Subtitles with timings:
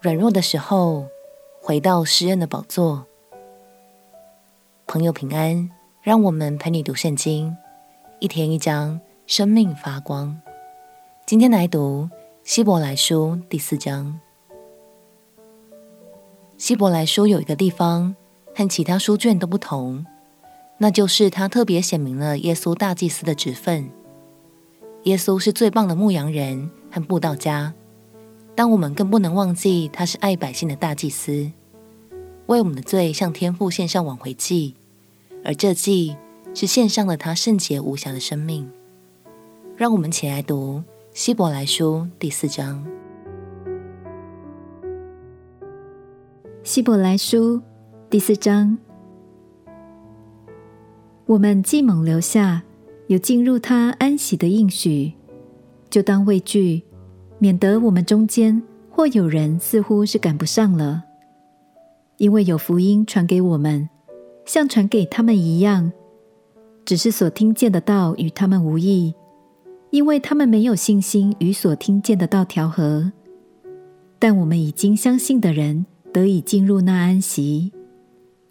[0.00, 1.08] 软弱的时候，
[1.60, 3.04] 回到施恩的宝座。
[4.86, 5.68] 朋友平安，
[6.00, 7.56] 让我们陪你读圣经，
[8.20, 10.40] 一天一章，生命发光。
[11.26, 12.08] 今天来读
[12.44, 14.20] 希伯来书第四章。
[16.56, 18.14] 希伯来书有一个地方
[18.54, 20.06] 和其他书卷都不同，
[20.78, 23.90] 那就是他特别显明了耶稣大祭司的职分。
[25.02, 27.74] 耶稣是最棒的牧羊人和布道家，
[28.58, 31.48] 但我们更不能忘记他是爱百姓的大祭司，
[32.46, 34.74] 为我们的罪向天父献上挽回祭，
[35.44, 36.16] 而这祭
[36.54, 38.68] 是献上了他圣洁无瑕的生命。
[39.76, 42.84] 让我们起来读希伯来书第四章。
[46.64, 47.62] 希伯来书
[48.10, 48.76] 第四章，
[51.26, 52.64] 我们既蒙留下
[53.06, 55.12] 有进入他安息的应许，
[55.88, 56.82] 就当畏惧，
[57.38, 61.04] 免得我们中间或有人似乎是赶不上了。
[62.16, 63.88] 因为有福音传给我们，
[64.44, 65.92] 像传给他们一样，
[66.84, 69.14] 只是所听见的道与他们无益，
[69.90, 73.12] 因为他们没有信心与所听见的道调和。
[74.18, 77.70] 但我们已经相信的人，得以进入那安息，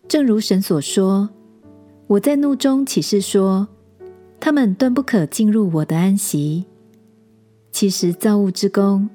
[0.08, 1.30] 正如神所说
[2.08, 3.67] ：“我在怒中起誓说，
[4.39, 6.64] 他们断不可进入我的安息。”
[7.80, 9.08] 其实造物之功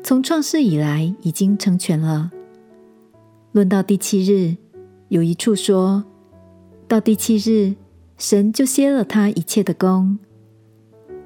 [0.00, 2.30] 从创世以来已经成全了。
[3.50, 4.56] 论到第七日，
[5.08, 6.04] 有一处说
[6.86, 7.74] 到第七日，
[8.16, 10.16] 神就歇了他一切的工；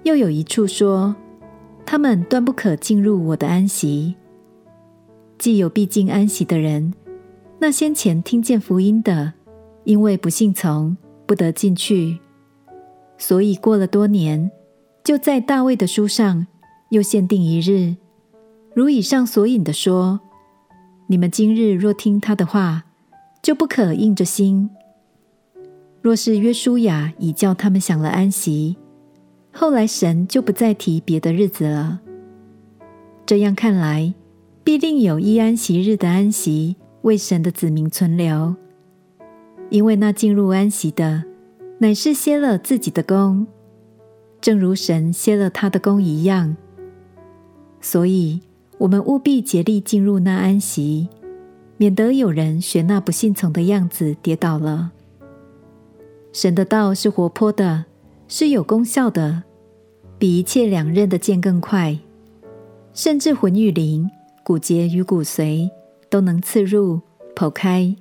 [0.05, 1.15] 又有一处说，
[1.85, 4.15] 他们断不可进入我的安息。
[5.37, 6.95] 既有必进安息的人，
[7.59, 9.35] 那先前听见福音的，
[9.85, 12.19] 因为不信从，不得进去，
[13.19, 14.51] 所以过了多年，
[15.05, 16.47] 就在大卫的书上
[16.91, 17.97] 又限定一日，
[18.75, 20.21] 如以上所引的说：
[21.07, 22.85] 你们今日若听他的话，
[23.43, 24.71] 就不可硬着心。
[26.01, 28.77] 若是约书亚已叫他们享了安息，
[29.53, 32.01] 后来神就不再提别的日子了。
[33.27, 34.15] 这样看来。
[34.65, 38.55] 必定有一安息日的安息为神的子民存留，
[39.71, 41.25] 因为那进入安息的，
[41.79, 43.47] 乃是歇了自己的工，
[44.43, 46.55] 正如神歇了他的工一样。
[47.91, 48.39] 所以，
[48.77, 51.09] 我们务必竭力进入那安息，
[51.79, 54.93] 免得有人学那不信从的样子跌倒了。
[56.31, 57.87] 神的道是活泼的，
[58.29, 59.45] 是有功效的，
[60.19, 61.99] 比一切两刃的剑更快，
[62.93, 64.07] 甚至魂与灵。
[64.45, 65.71] 骨节与骨髓
[66.11, 67.01] 都能刺入、
[67.35, 67.97] 剖开，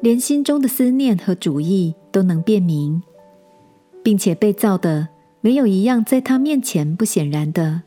[0.00, 3.02] 连心中的思念和主意都能辨明，
[4.02, 5.08] 并且被造的
[5.42, 7.82] 没有一样在他面前不显然的。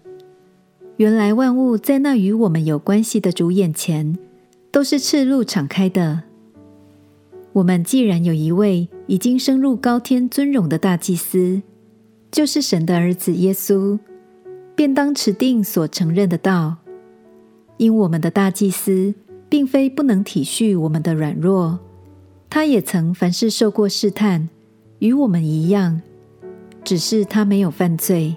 [0.97, 4.17] 原来万物在那与我们有关系的主眼前
[4.71, 6.23] 都是赤露敞开的。
[7.53, 11.61] 我们既然有一位已经升入高天尊荣的大祭司，
[12.31, 13.99] 就是神的儿子耶稣，
[14.75, 16.77] 便当持定所承认的道。
[17.77, 19.13] 因我们的大祭司
[19.47, 21.79] 并非不能体恤我们的软弱，
[22.49, 24.49] 他也曾凡事受过试探，
[24.97, 26.01] 与我们一样，
[26.83, 28.35] 只是他没有犯罪。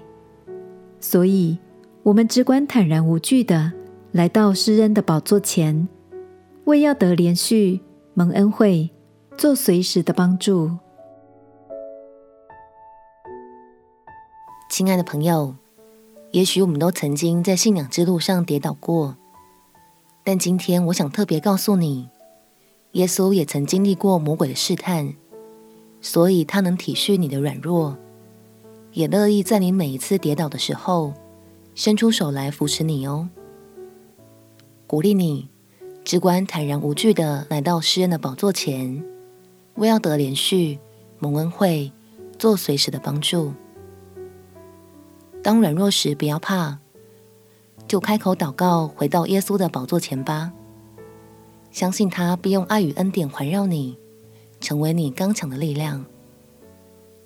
[0.99, 1.57] 所以，
[2.03, 3.71] 我们只管坦然无惧的
[4.11, 5.87] 来到施恩的宝座前，
[6.65, 7.79] 为要得连续、
[8.15, 8.89] 蒙恩惠、
[9.37, 10.71] 做随时的帮助。
[14.67, 15.55] 亲爱的朋友，
[16.31, 19.15] 也许我们都曾经在信仰之路上跌倒过。
[20.23, 22.09] 但今天，我想特别告诉你，
[22.93, 25.13] 耶稣也曾经历过魔鬼的试探，
[26.01, 27.95] 所以他能体恤你的软弱，
[28.93, 31.13] 也乐意在你每一次跌倒的时候，
[31.73, 33.29] 伸出手来扶持你哦。
[34.87, 35.49] 鼓励你，
[36.03, 39.03] 只管坦然无惧地来到施恩的宝座前，
[39.75, 40.79] 为要得连续、
[41.19, 41.91] 蒙恩惠、
[42.37, 43.53] 做随时的帮助。
[45.41, 46.79] 当软弱时，不要怕。
[47.87, 50.53] 就开口祷告，回到耶稣的宝座前吧。
[51.71, 53.97] 相信他必用爱与恩典环绕你，
[54.59, 56.05] 成为你刚强的力量。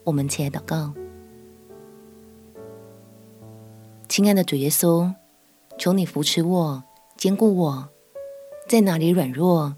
[0.04, 0.94] 我们且祷告，
[4.16, 5.14] 亲爱的主耶稣，
[5.78, 6.82] 求你扶持我，
[7.18, 7.90] 坚固我，
[8.66, 9.76] 在哪里软弱，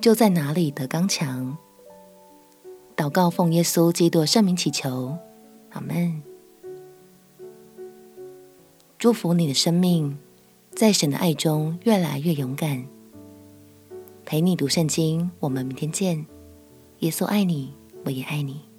[0.00, 1.58] 就在哪里得刚强。
[2.96, 5.18] 祷告奉耶稣基督圣名祈求，
[5.70, 6.22] 阿门。
[8.96, 10.16] 祝福你的生命，
[10.70, 12.86] 在神的爱中越来越勇敢。
[14.24, 16.24] 陪你读圣经，我们明天见。
[17.00, 18.69] 耶稣爱你，我也爱你。